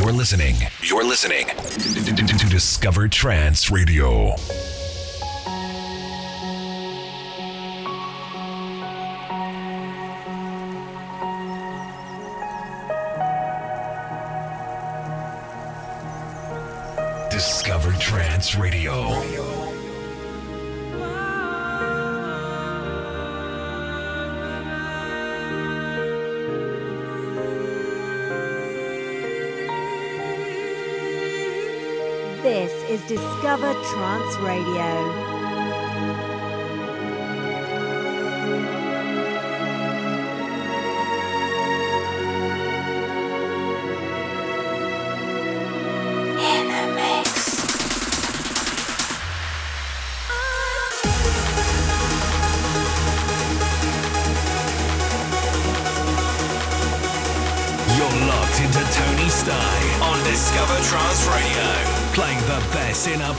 [0.00, 0.56] You're listening.
[0.82, 4.34] You're listening to Discover Trance Radio.
[17.30, 19.49] Discover Trance Radio.
[33.10, 35.29] Discover Trance Radio.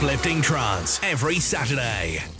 [0.02, 2.31] Uplifting trance every Saturday.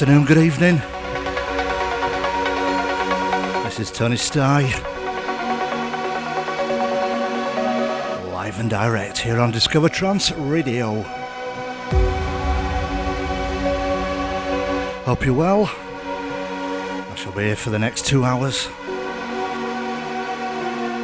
[0.00, 0.76] Afternoon, good evening.
[3.64, 4.62] This is Tony Sty.
[8.30, 11.02] Live and direct here on Discover Trance Radio.
[15.02, 15.64] Hope you're well.
[15.64, 18.68] I shall be here for the next two hours.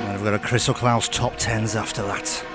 [0.02, 2.46] And I've got a Crystal Clouds top tens after that.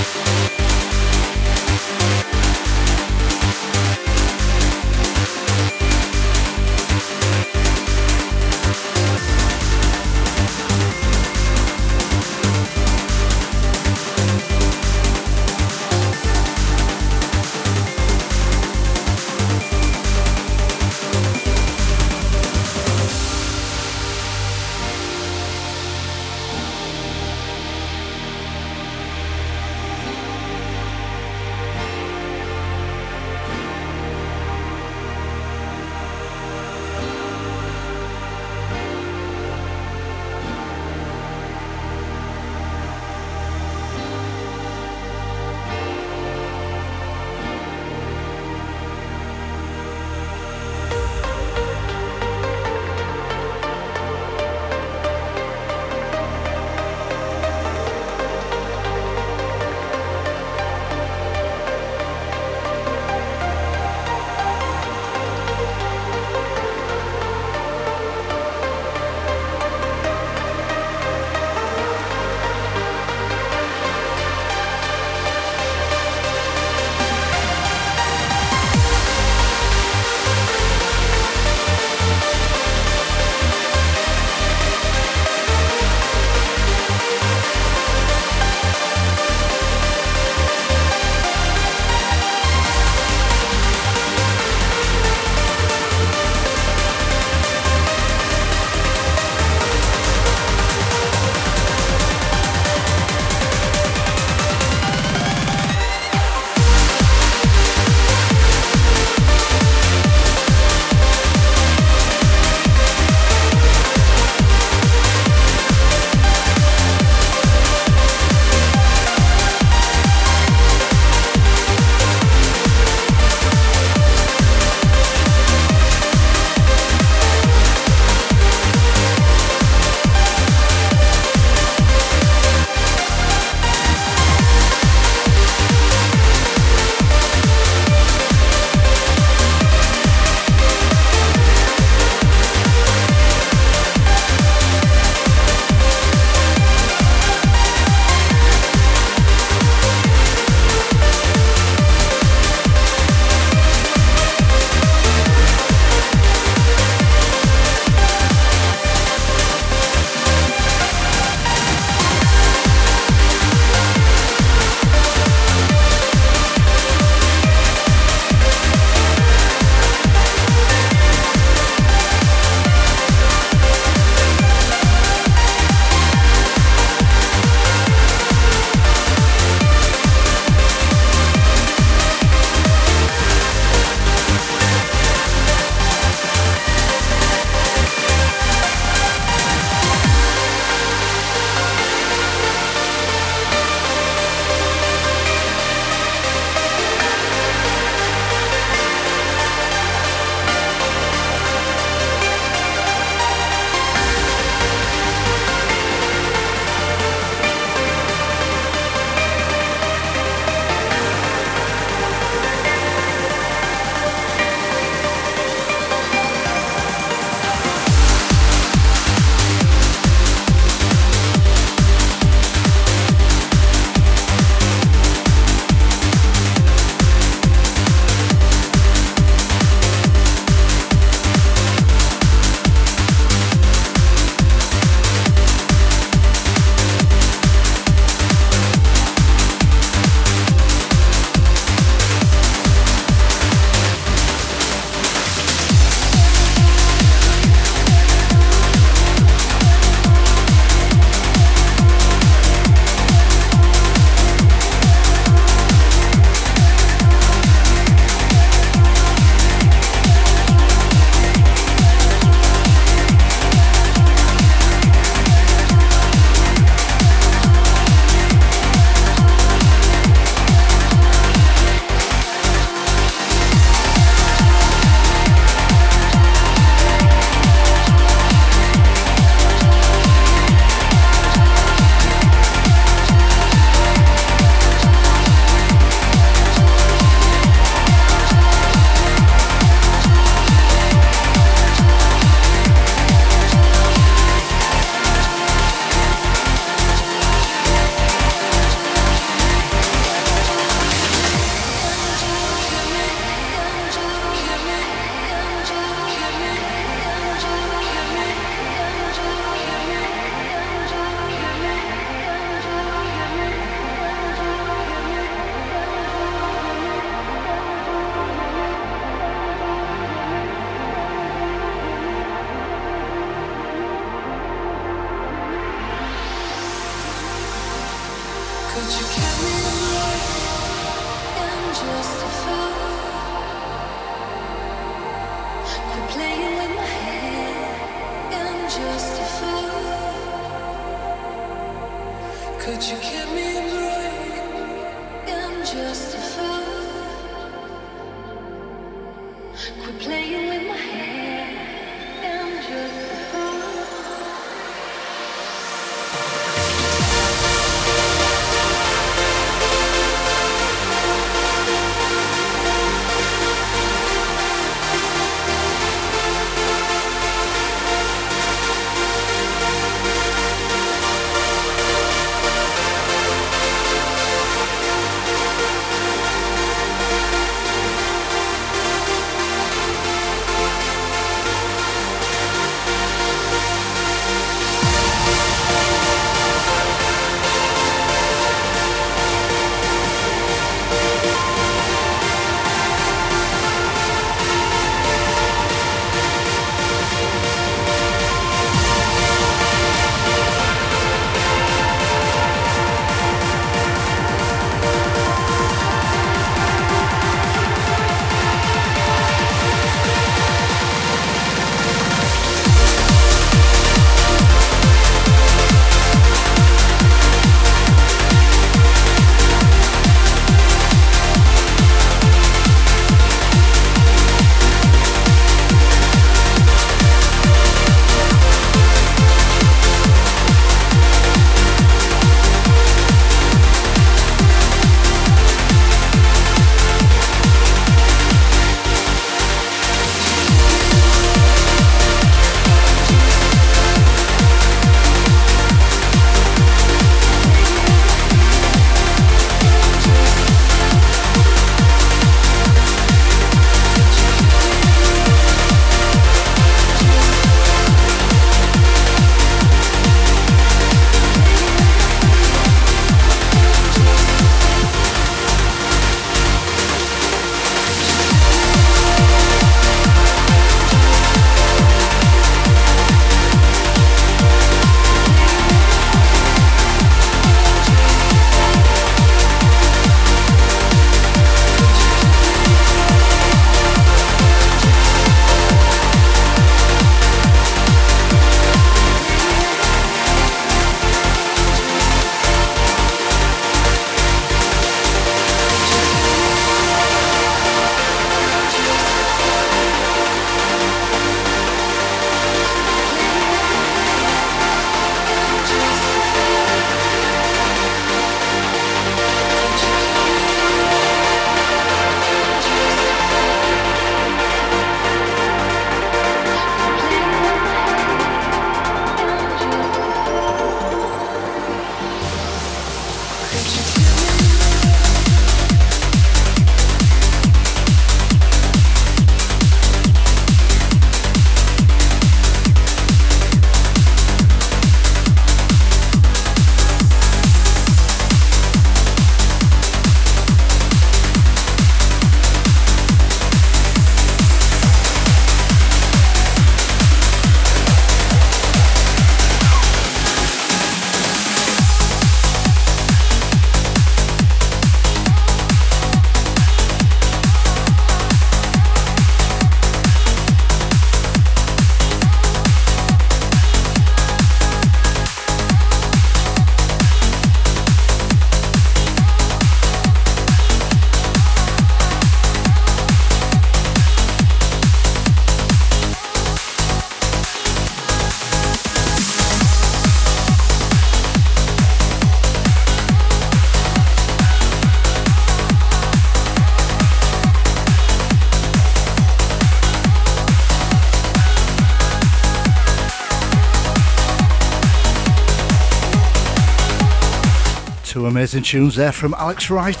[598.54, 600.00] Amazing tunes there from Alex Wright,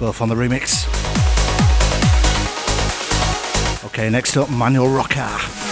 [0.00, 0.88] both on the remix.
[3.84, 5.63] Okay, next up, Manuel Rocca.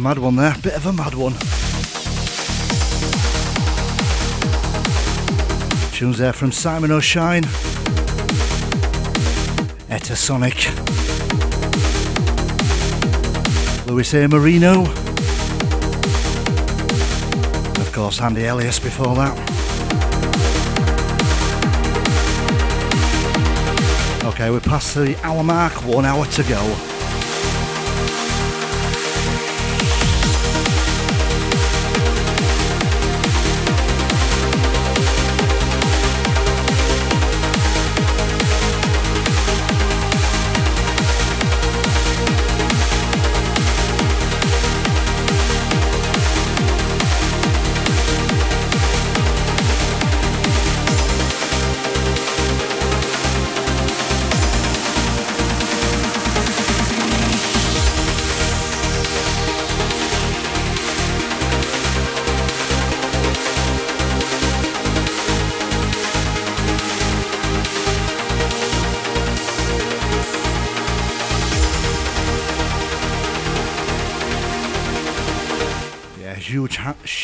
[0.00, 1.34] A mad one there, bit of a mad one.
[5.92, 7.42] Tunes there from Simon O'Shine,
[9.90, 10.74] Etasonic,
[13.86, 14.26] Luis A.
[14.26, 14.86] Moreno,
[17.78, 19.36] of course Andy Elliass before that.
[24.24, 26.99] Okay, we're past the hour mark, one hour to go.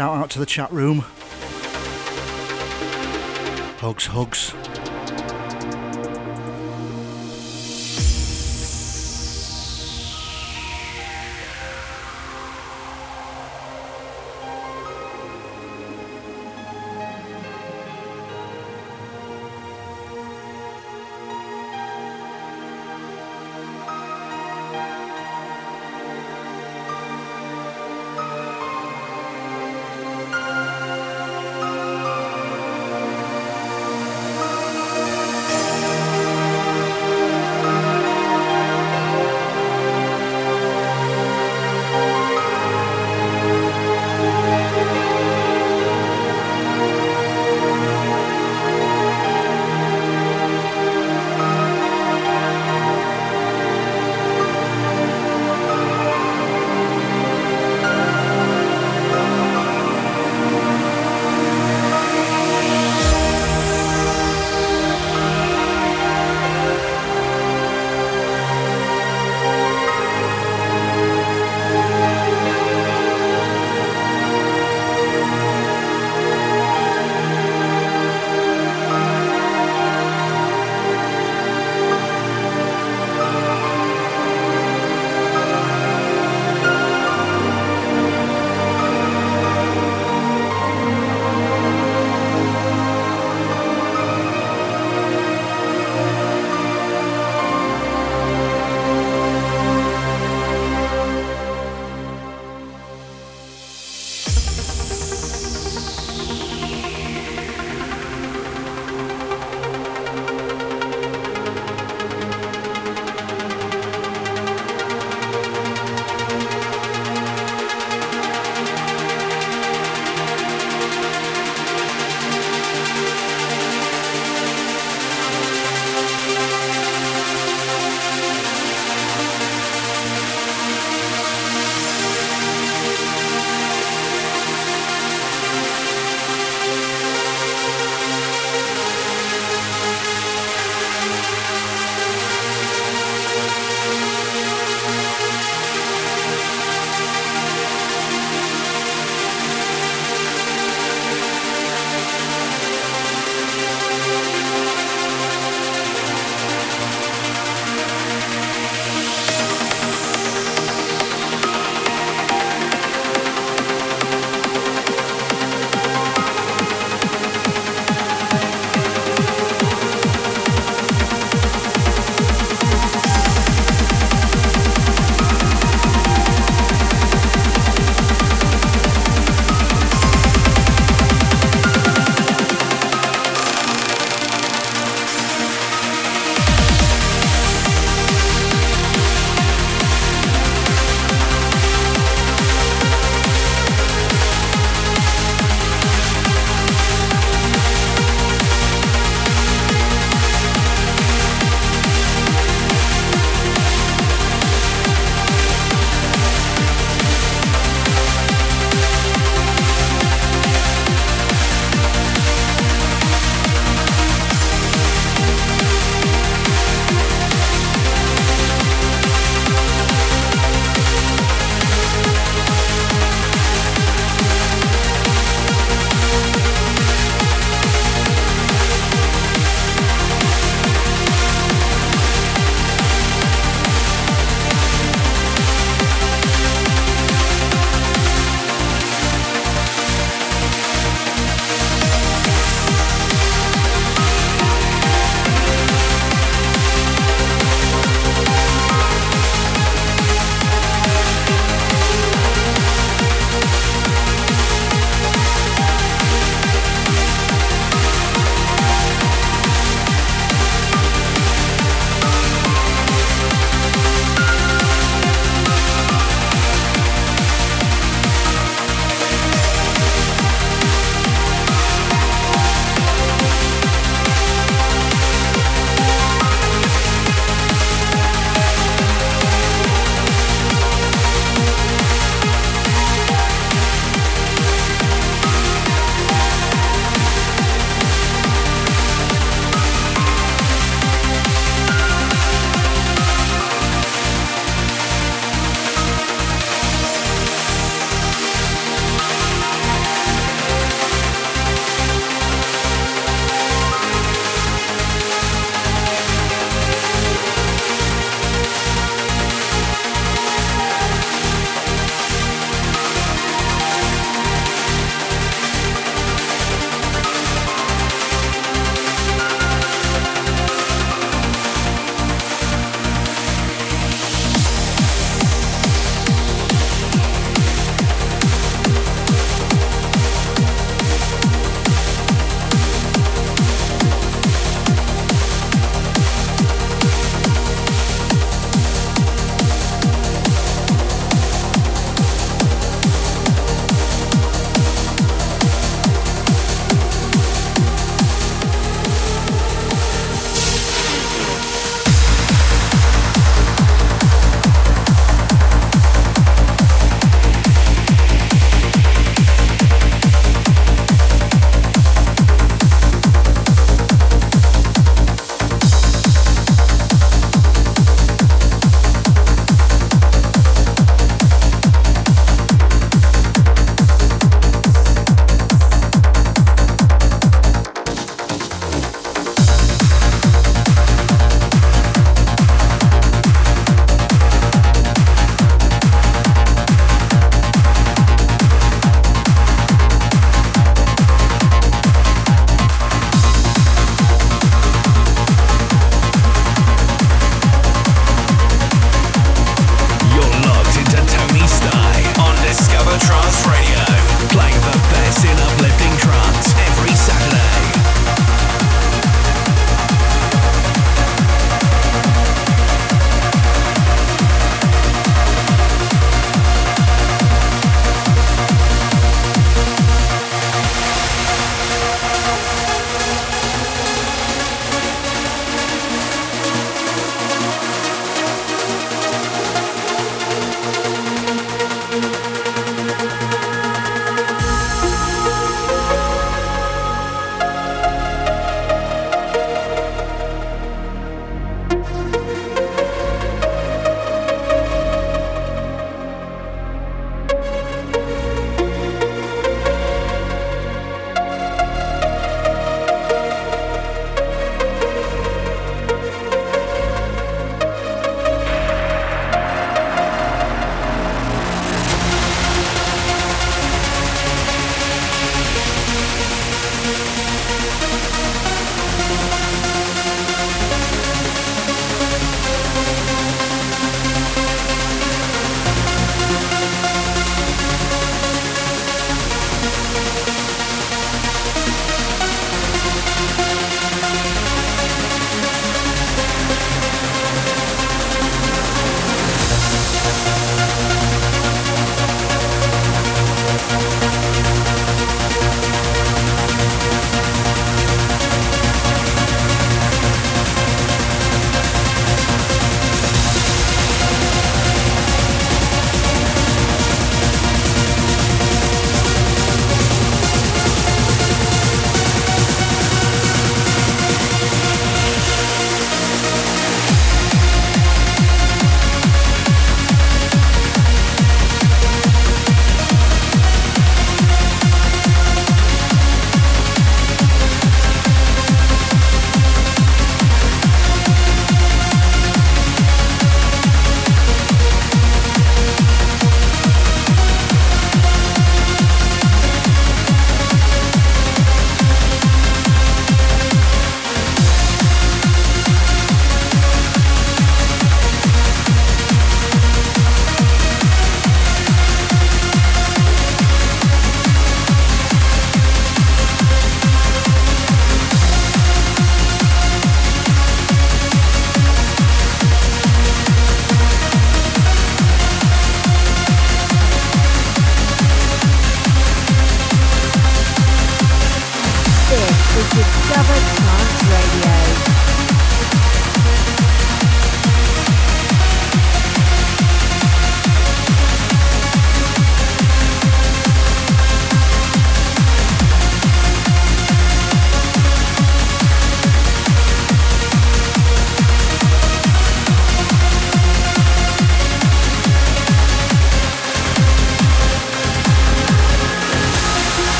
[0.00, 1.00] Shout out to the chat room.
[3.80, 4.54] Hugs, hugs.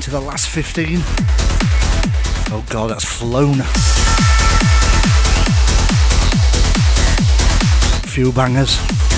[0.00, 0.96] Into the last 15.
[2.52, 3.56] Oh god, that's flown.
[8.08, 9.09] Few bangers.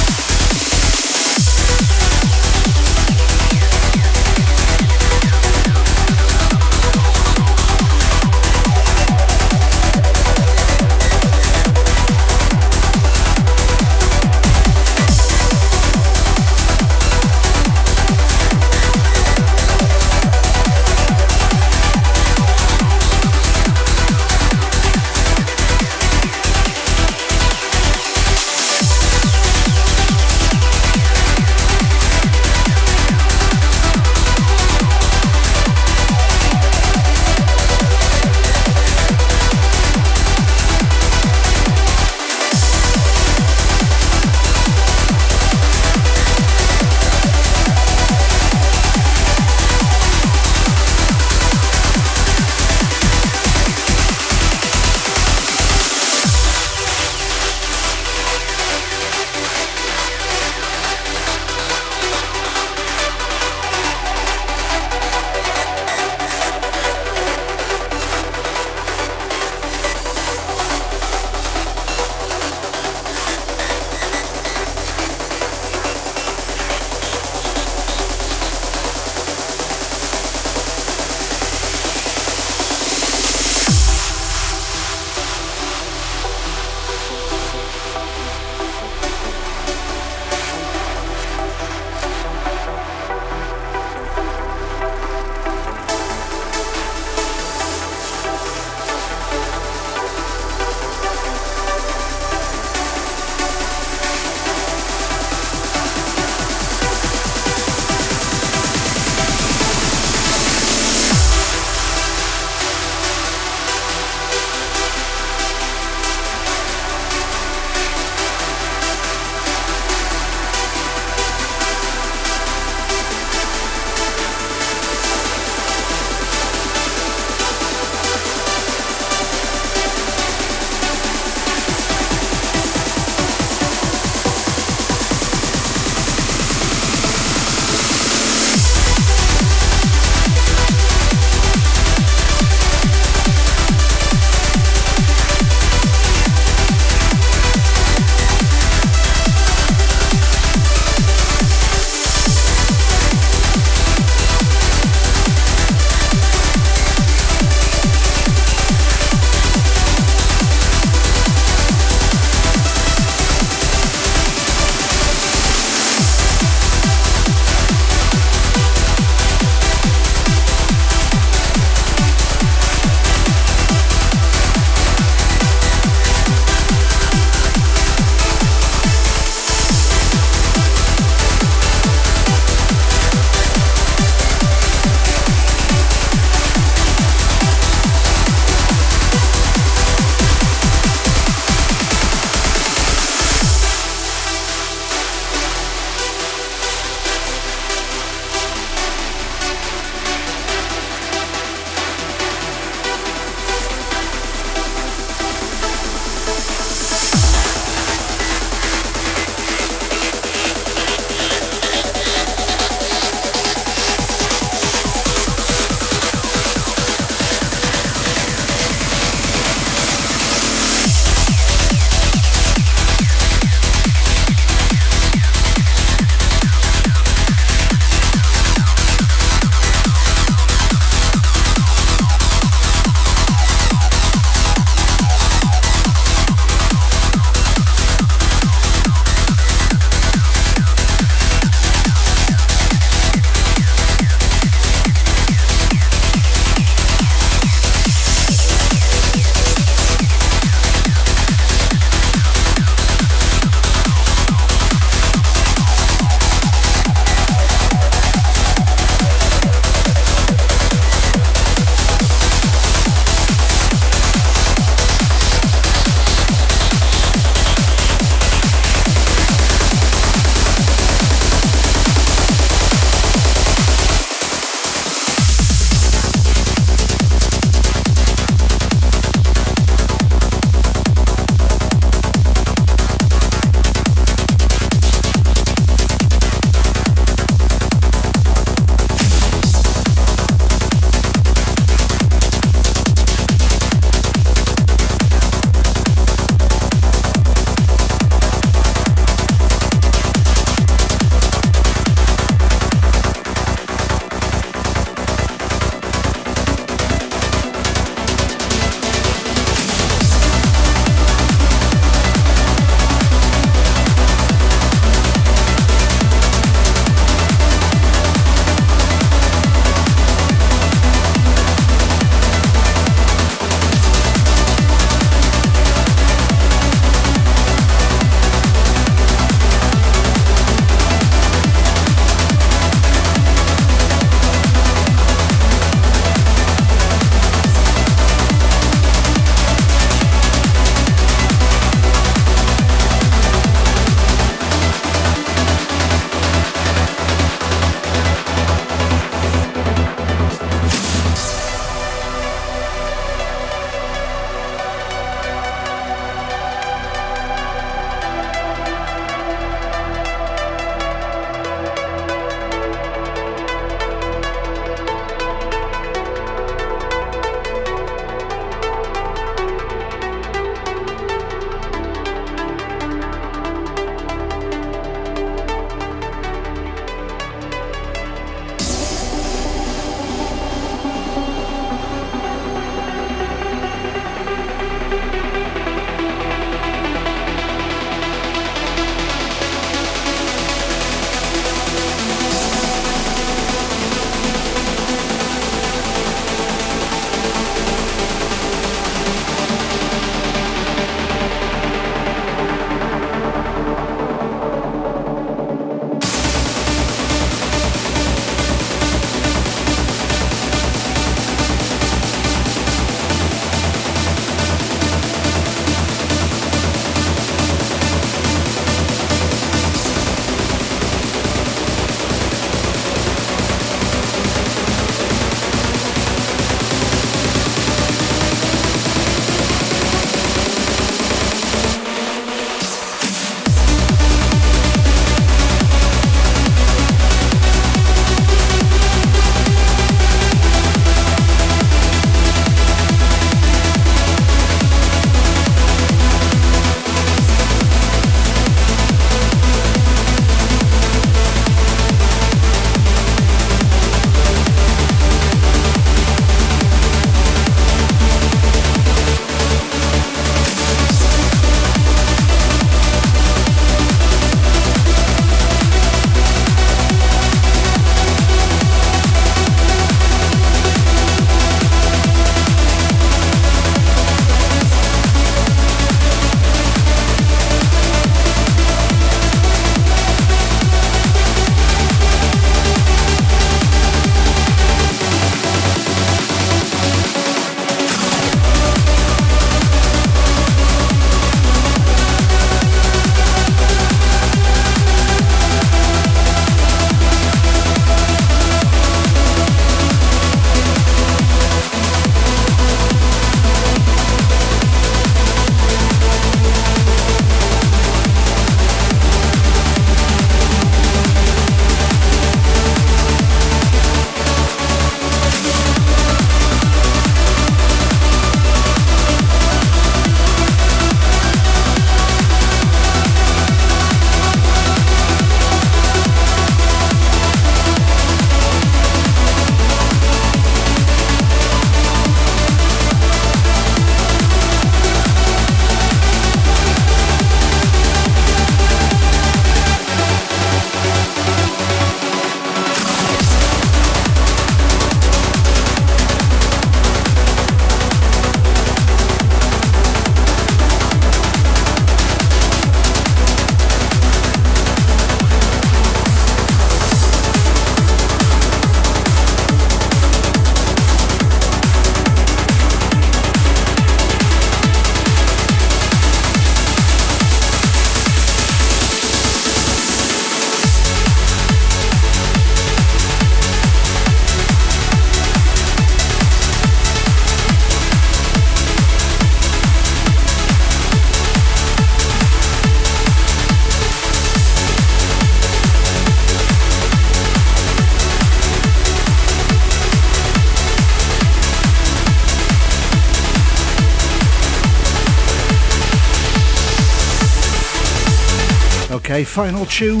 [599.24, 600.00] Final tune.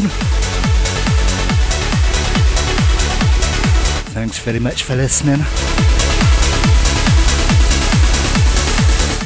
[4.12, 5.40] Thanks very much for listening.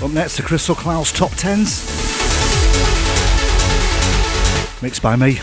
[0.03, 1.87] Up next, the Crystal Clouds Top 10s.
[4.83, 5.41] Mixed by me.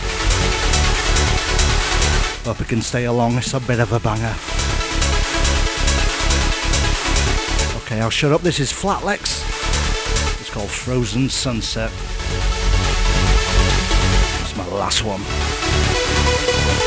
[2.46, 4.34] Hope it can stay along, it's a bit of a banger.
[7.84, 8.42] Okay, I'll shut up.
[8.42, 9.44] This is Flatlex.
[10.40, 11.92] It's called Frozen Sunset.
[14.88, 16.87] Last one.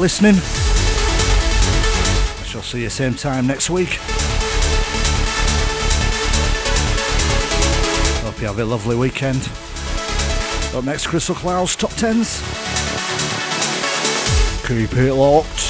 [0.00, 0.34] Listening.
[2.40, 3.98] I shall see you same time next week.
[8.24, 9.46] Hope you have a lovely weekend.
[10.74, 12.40] Up next, Crystal Clouds Top 10s.
[14.66, 15.69] Keep it locked.